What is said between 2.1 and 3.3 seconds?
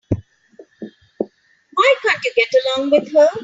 you get along with her?